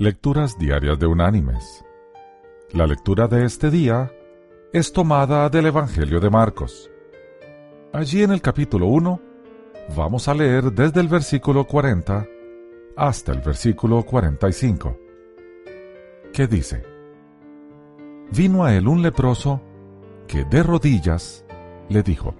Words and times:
Lecturas 0.00 0.56
Diarias 0.56 0.96
de 1.00 1.06
Unánimes. 1.06 1.84
La 2.70 2.86
lectura 2.86 3.26
de 3.26 3.44
este 3.44 3.68
día 3.68 4.12
es 4.72 4.92
tomada 4.92 5.48
del 5.48 5.66
Evangelio 5.66 6.20
de 6.20 6.30
Marcos. 6.30 6.88
Allí 7.92 8.22
en 8.22 8.30
el 8.30 8.40
capítulo 8.40 8.86
1 8.86 9.20
vamos 9.96 10.28
a 10.28 10.34
leer 10.34 10.70
desde 10.70 11.00
el 11.00 11.08
versículo 11.08 11.66
40 11.66 12.28
hasta 12.96 13.32
el 13.32 13.40
versículo 13.40 14.04
45, 14.04 14.96
que 16.32 16.46
dice, 16.46 16.84
Vino 18.30 18.62
a 18.62 18.76
él 18.76 18.86
un 18.86 19.02
leproso 19.02 19.60
que 20.28 20.44
de 20.44 20.62
rodillas 20.62 21.44
le 21.88 22.04
dijo, 22.04 22.36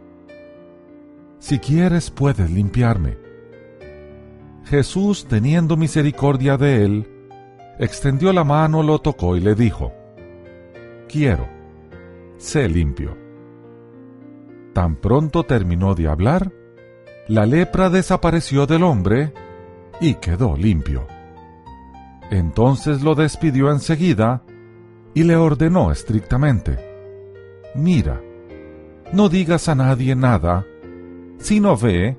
Si 1.41 1.59
quieres 1.59 2.13
puedes 2.13 2.53
limpiarme. 2.53 3.19
Jesús, 4.65 5.27
teniendo 5.27 5.77
misericordia 5.77 6.57
de 6.57 6.85
él, 6.85 7.18
extendió 7.79 8.33
la 8.33 8.45
mano, 8.45 8.83
lo 8.83 8.99
tocó 8.99 9.37
y 9.37 9.41
le 9.41 9.55
dijo, 9.55 9.93
Quiero, 11.09 11.49
sé 12.37 12.69
limpio. 12.69 13.17
Tan 14.73 14.97
pronto 14.97 15.45
terminó 15.45 15.95
de 15.95 16.09
hablar, 16.09 16.53
la 17.29 17.47
lepra 17.47 17.91
desapareció 17.91 18.67
del 18.67 18.83
hombre 18.83 19.33
y 20.01 20.15
quedó 20.15 20.57
limpio. 20.57 21.07
Entonces 22.31 23.03
lo 23.03 23.15
despidió 23.15 23.71
enseguida 23.71 24.43
y 25.15 25.25
le 25.25 25.37
ordenó 25.37 25.91
estrictamente, 25.91 26.79
Mira, 27.75 28.21
no 29.13 29.29
digas 29.29 29.69
a 29.69 29.75
nadie 29.75 30.15
nada, 30.15 30.67
sino 31.39 31.77
ve, 31.77 32.19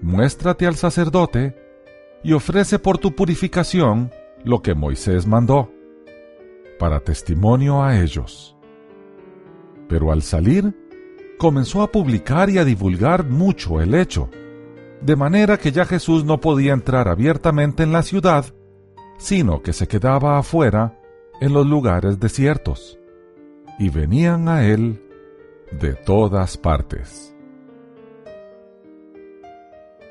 muéstrate 0.00 0.66
al 0.66 0.76
sacerdote 0.76 1.56
y 2.22 2.32
ofrece 2.32 2.78
por 2.78 2.98
tu 2.98 3.14
purificación 3.14 4.10
lo 4.44 4.62
que 4.62 4.74
Moisés 4.74 5.26
mandó, 5.26 5.70
para 6.78 7.00
testimonio 7.00 7.82
a 7.82 8.00
ellos. 8.00 8.56
Pero 9.88 10.10
al 10.12 10.22
salir, 10.22 10.74
comenzó 11.38 11.82
a 11.82 11.90
publicar 11.90 12.50
y 12.50 12.58
a 12.58 12.64
divulgar 12.64 13.28
mucho 13.28 13.80
el 13.80 13.94
hecho, 13.94 14.28
de 15.00 15.16
manera 15.16 15.58
que 15.58 15.72
ya 15.72 15.84
Jesús 15.84 16.24
no 16.24 16.40
podía 16.40 16.72
entrar 16.72 17.08
abiertamente 17.08 17.82
en 17.82 17.92
la 17.92 18.02
ciudad, 18.02 18.46
sino 19.18 19.62
que 19.62 19.72
se 19.72 19.88
quedaba 19.88 20.38
afuera 20.38 20.98
en 21.40 21.52
los 21.52 21.66
lugares 21.66 22.20
desiertos, 22.20 22.98
y 23.78 23.90
venían 23.90 24.48
a 24.48 24.64
él 24.66 25.02
de 25.72 25.94
todas 25.94 26.56
partes. 26.56 27.34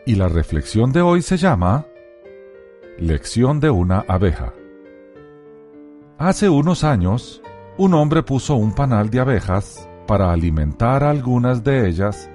Y 0.05 0.15
la 0.15 0.27
reflexión 0.27 0.91
de 0.91 1.01
hoy 1.01 1.21
se 1.21 1.37
llama 1.37 1.85
Lección 3.01 3.59
de 3.59 3.71
una 3.71 4.05
abeja. 4.07 4.53
Hace 6.19 6.49
unos 6.49 6.83
años, 6.83 7.41
un 7.79 7.95
hombre 7.95 8.21
puso 8.21 8.53
un 8.53 8.75
panal 8.75 9.09
de 9.09 9.19
abejas 9.19 9.89
para 10.05 10.31
alimentar 10.31 11.03
a 11.03 11.09
algunas 11.09 11.63
de 11.63 11.89
ellas 11.89 12.29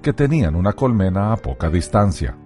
que 0.00 0.12
tenían 0.12 0.54
una 0.54 0.74
colmena 0.74 1.32
a 1.32 1.36
poca 1.38 1.68
distancia. 1.70 2.38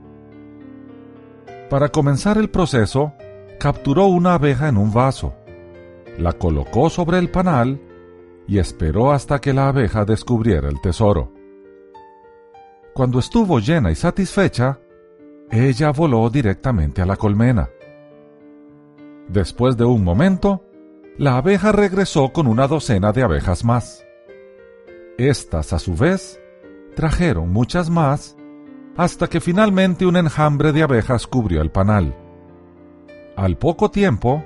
Para 1.69 1.91
comenzar 1.91 2.39
el 2.39 2.49
proceso, 2.49 3.13
capturó 3.61 4.07
una 4.07 4.33
abeja 4.33 4.69
en 4.69 4.79
un 4.79 4.91
vaso, 4.91 5.35
la 6.17 6.33
colocó 6.33 6.89
sobre 6.89 7.19
el 7.19 7.29
panal 7.29 7.79
y 8.49 8.59
esperó 8.59 9.13
hasta 9.13 9.39
que 9.39 9.53
la 9.53 9.69
abeja 9.69 10.07
descubriera 10.07 10.71
el 10.71 10.81
tesoro. 10.81 11.31
Cuando 12.95 13.19
estuvo 13.19 13.59
llena 13.59 13.91
y 13.91 13.97
satisfecha, 13.97 14.79
ella 15.51 15.91
voló 15.93 16.29
directamente 16.31 17.03
a 17.03 17.07
la 17.07 17.17
colmena. 17.17 17.71
Después 19.29 19.77
de 19.77 19.85
un 19.85 20.05
momento, 20.05 20.65
la 21.19 21.37
abeja 21.37 21.73
regresó 21.73 22.33
con 22.33 22.47
una 22.47 22.67
docena 22.67 23.13
de 23.13 23.23
abejas 23.23 23.65
más. 23.65 24.07
Estas, 25.19 25.73
a 25.73 25.79
su 25.79 25.95
vez, 25.95 26.41
trajeron 26.95 27.53
muchas 27.53 27.91
más, 27.91 28.37
hasta 28.97 29.29
que 29.29 29.41
finalmente 29.41 30.07
un 30.07 30.17
enjambre 30.17 30.73
de 30.73 30.83
abejas 30.83 31.27
cubrió 31.27 31.63
el 31.63 31.71
panal. 31.71 32.15
Al 33.37 33.57
poco 33.57 33.91
tiempo, 33.91 34.45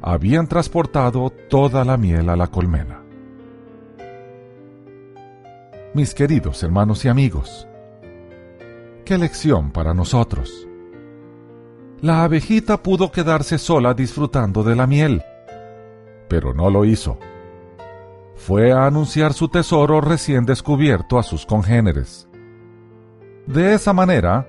habían 0.00 0.48
transportado 0.48 1.30
toda 1.30 1.84
la 1.84 1.96
miel 1.96 2.28
a 2.28 2.36
la 2.36 2.48
colmena. 2.48 3.02
Mis 5.94 6.14
queridos 6.14 6.62
hermanos 6.62 7.04
y 7.04 7.08
amigos, 7.08 7.68
qué 9.04 9.18
lección 9.18 9.70
para 9.70 9.94
nosotros. 9.94 10.66
La 12.00 12.24
abejita 12.24 12.82
pudo 12.82 13.12
quedarse 13.12 13.58
sola 13.58 13.94
disfrutando 13.94 14.62
de 14.64 14.74
la 14.74 14.86
miel, 14.86 15.22
pero 16.28 16.52
no 16.52 16.70
lo 16.70 16.84
hizo. 16.84 17.18
Fue 18.34 18.72
a 18.72 18.86
anunciar 18.86 19.34
su 19.34 19.48
tesoro 19.48 20.00
recién 20.00 20.44
descubierto 20.44 21.18
a 21.18 21.22
sus 21.22 21.46
congéneres. 21.46 22.28
De 23.46 23.74
esa 23.74 23.92
manera, 23.92 24.48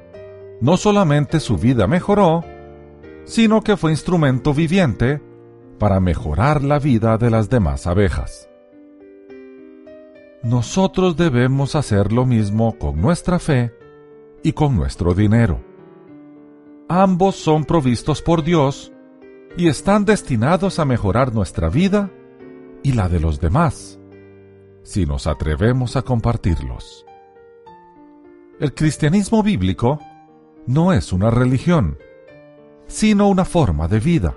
no 0.61 0.77
solamente 0.77 1.39
su 1.39 1.57
vida 1.57 1.85
mejoró, 1.85 2.43
sino 3.25 3.61
que 3.61 3.77
fue 3.77 3.91
instrumento 3.91 4.53
viviente 4.53 5.21
para 5.77 5.99
mejorar 5.99 6.63
la 6.63 6.79
vida 6.79 7.17
de 7.17 7.29
las 7.29 7.49
demás 7.49 7.85
abejas. 7.85 8.49
Nosotros 10.41 11.15
debemos 11.15 11.75
hacer 11.75 12.11
lo 12.11 12.25
mismo 12.25 12.77
con 12.77 12.99
nuestra 12.99 13.39
fe 13.39 13.71
y 14.43 14.53
con 14.53 14.75
nuestro 14.75 15.13
dinero. 15.13 15.63
Ambos 16.89 17.35
son 17.35 17.63
provistos 17.63 18.21
por 18.21 18.43
Dios 18.43 18.91
y 19.57 19.67
están 19.67 20.05
destinados 20.05 20.79
a 20.79 20.85
mejorar 20.85 21.33
nuestra 21.33 21.69
vida 21.69 22.11
y 22.83 22.91
la 22.91 23.07
de 23.07 23.19
los 23.19 23.39
demás, 23.39 23.99
si 24.83 25.05
nos 25.05 25.25
atrevemos 25.25 25.95
a 25.95 26.01
compartirlos. 26.01 27.05
El 28.59 28.73
cristianismo 28.73 29.41
bíblico 29.41 29.99
no 30.67 30.93
es 30.93 31.13
una 31.13 31.31
religión, 31.31 31.97
sino 32.87 33.29
una 33.29 33.45
forma 33.45 33.87
de 33.87 33.99
vida. 33.99 34.35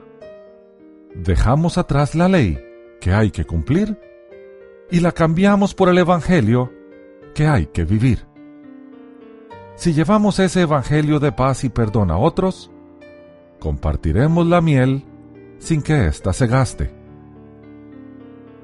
Dejamos 1.14 1.78
atrás 1.78 2.14
la 2.14 2.28
ley 2.28 2.58
que 3.00 3.12
hay 3.12 3.30
que 3.30 3.44
cumplir 3.44 3.98
y 4.90 5.00
la 5.00 5.12
cambiamos 5.12 5.74
por 5.74 5.88
el 5.88 5.98
Evangelio 5.98 6.72
que 7.34 7.46
hay 7.46 7.66
que 7.66 7.84
vivir. 7.84 8.26
Si 9.76 9.92
llevamos 9.92 10.38
ese 10.38 10.62
Evangelio 10.62 11.20
de 11.20 11.32
paz 11.32 11.62
y 11.62 11.68
perdón 11.68 12.10
a 12.10 12.16
otros, 12.16 12.70
compartiremos 13.60 14.46
la 14.46 14.60
miel 14.62 15.04
sin 15.58 15.82
que 15.82 16.06
ésta 16.06 16.32
se 16.32 16.46
gaste, 16.46 16.90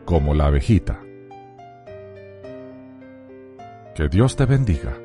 como 0.06 0.32
la 0.34 0.46
abejita. 0.46 1.00
Que 3.94 4.08
Dios 4.08 4.36
te 4.36 4.46
bendiga. 4.46 4.96